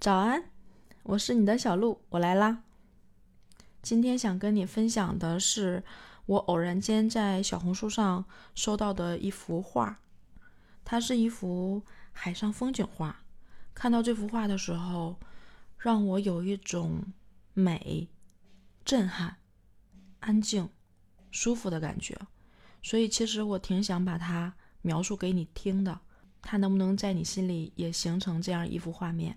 [0.00, 0.44] 早安，
[1.02, 2.62] 我是你的小鹿，我来啦。
[3.82, 5.82] 今天想跟你分享的是
[6.26, 8.24] 我偶然间在小红书上
[8.54, 9.98] 收到的一幅画，
[10.84, 11.82] 它是一幅
[12.12, 13.24] 海上风景画。
[13.74, 15.16] 看到这幅画的时候，
[15.76, 17.02] 让我有一种
[17.52, 18.08] 美、
[18.84, 19.38] 震撼、
[20.20, 20.68] 安静、
[21.32, 22.16] 舒服的感觉。
[22.84, 25.98] 所以，其实我挺想把它描述给你听的，
[26.40, 29.36] 它能不能在你心里也形成这样一幅画面？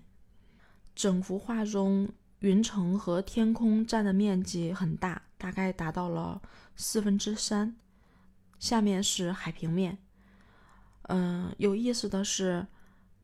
[0.94, 2.08] 整幅画中，
[2.40, 6.40] 云层和天空占的面积很大，大概达到了
[6.76, 7.76] 四分之三。
[8.58, 9.98] 下面是海平面。
[11.08, 12.66] 嗯，有意思的是，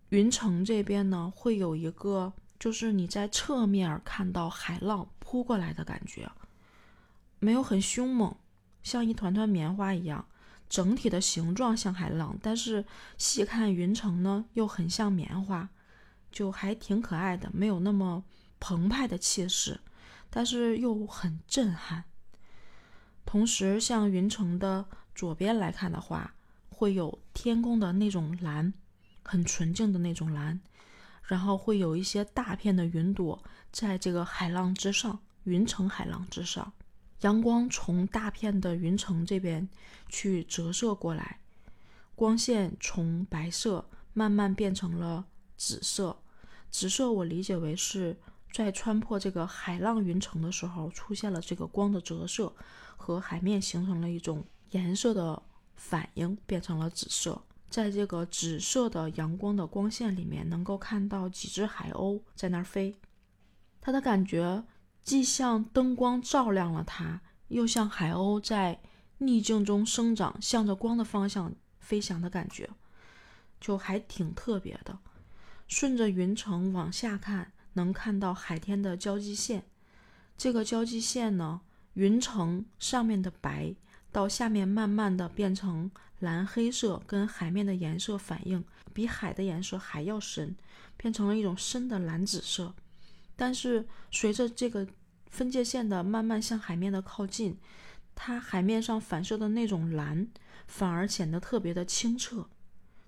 [0.09, 6.31] 云层这边呢，会有一个，就是你在侧面看到海浪扑过来的感觉，
[7.39, 8.35] 没有很凶猛，
[8.83, 10.27] 像一团团棉花一样。
[10.69, 12.85] 整体的形状像海浪，但是
[13.17, 15.71] 细看云层呢，又很像棉花。
[16.31, 18.23] 就还挺可爱的，没有那么
[18.61, 19.81] 澎湃的气势，
[20.31, 22.05] 但是又很震撼。
[23.25, 26.35] 同时，向云层的左边来看的话，
[26.69, 28.73] 会有天空的那种蓝，
[29.25, 30.61] 很纯净的那种蓝，
[31.23, 36.73] 然后会有一些大片的云朵在这个海浪之上，云层海浪之上，
[37.23, 39.69] 阳光从大片的云层这边
[40.09, 41.41] 去折射过来，
[42.15, 45.27] 光线从白色慢慢变成了。
[45.61, 46.23] 紫色，
[46.71, 48.17] 紫色我理解为是
[48.53, 52.53] 在穿破这个海浪云层的时候，出现了这个光的折射，
[52.97, 55.43] 和海面形成了一种颜色的
[55.77, 57.43] 反应，变成了紫色。
[57.71, 62.97] 在这个紫色的阳光的光线里面，能够看到几只海鸥在那儿飞，
[63.81, 64.65] 它的感觉
[65.03, 68.81] 既像灯光照亮了它，又像海鸥在
[69.19, 72.71] 逆境中生长，向着光的方向飞翔的感觉，
[73.61, 74.99] 就还挺特别的。
[75.69, 79.63] 顺着云层往下看，能看到海天的交际线。
[80.37, 81.61] 这个交际线呢，
[81.93, 83.75] 云层上面的白
[84.11, 85.91] 到下面慢慢的变成
[86.21, 88.65] 蓝黑色，跟海面的颜色反应，
[88.95, 90.57] 比海的颜色还要深，
[90.97, 92.75] 变成了一种深的蓝紫色。
[93.37, 94.87] 但是随着这个
[95.29, 97.59] 分界线的慢慢向海面的靠近，
[98.15, 100.27] 它海面上反射的那种蓝
[100.67, 102.49] 反而显得特别的清澈，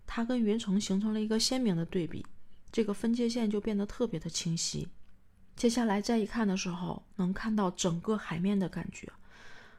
[0.06, 2.26] 它跟云层形成了一个鲜明的对比。
[2.72, 4.88] 这个分界线就变得特别的清晰。
[5.56, 9.12] 接下来再一看的时候，能看到整个海面的感觉，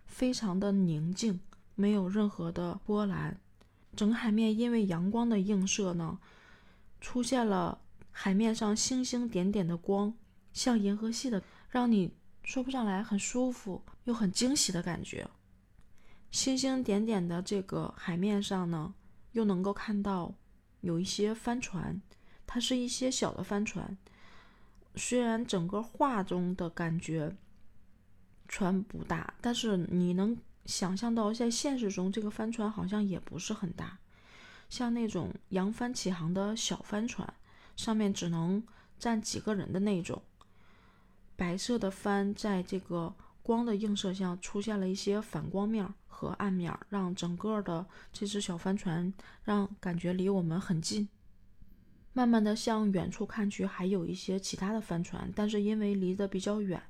[0.06, 1.40] 非常的宁静，
[1.76, 3.40] 没有任何的波澜。
[3.96, 6.20] 整个海面因为阳光的映射呢，
[7.00, 7.82] 出现了
[8.12, 10.14] 海面上星星点点的光，
[10.54, 12.14] 像银河系的，让你
[12.44, 15.28] 说不上来，很舒服又很惊喜的感觉。
[16.30, 18.94] 星星点点的这个海面上呢，
[19.32, 20.34] 又能够看到
[20.82, 22.02] 有一些帆船。
[22.54, 23.98] 它是一些小的帆船，
[24.98, 27.34] 虽然整个画中的感觉
[28.46, 34.00] 船不大，但是你能想象到在现实中这个帆船好像也不是很大，
[34.68, 37.34] 像那种扬帆起航的小帆船，
[37.78, 38.62] 上面只能
[39.00, 40.22] 站几个人的那种。
[41.38, 49.14] 白色的帆在这个光的映射下出现了一些反光面和暗面，让整个的这只小帆船
[49.46, 51.08] 让感觉离我们很近。
[52.14, 56.82] 慢慢的向远处看去，还有一些其他的帆船，但是因为离得比较远，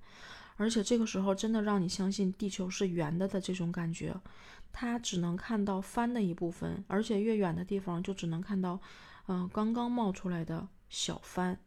[0.58, 4.20] 而且这个时候真的让你相信地球是圆的的这种感觉，
[4.72, 8.80] 它只能看到帆的一部分，而且越远的地方就只能看到，
[9.28, 11.60] 嗯，刚刚冒出来的小帆，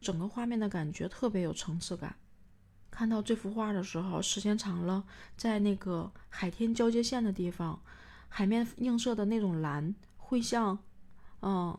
[0.00, 2.14] 整个画面的感觉特别有层次感。
[2.90, 5.04] 看到这幅画的时候，时间长了，
[5.36, 7.80] 在那个海天交界线的地方，
[8.28, 10.78] 海面映射的那种蓝，会像，
[11.40, 11.78] 嗯。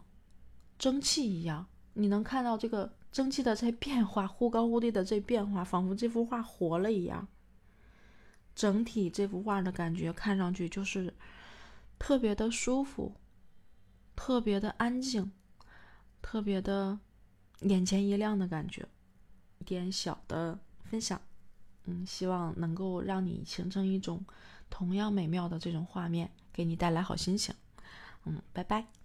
[0.81, 7.27] 蒸汽一样，你能看到这个蒸汽的在变化，忽高忽低的在变化，仿佛这幅画活了一样。
[8.55, 11.13] 整体这幅画的感觉看上去就是
[11.99, 13.13] 特别的舒服，
[14.15, 15.31] 特别的安静，
[16.19, 16.97] 特别的
[17.59, 18.87] 眼前一亮的感觉。
[19.59, 21.21] 一点小的分享，
[21.85, 24.25] 嗯，希望能够让你形成一种
[24.71, 27.53] 同样美妙的这种画面，给你带来好心情。
[28.25, 29.00] 嗯，拜拜。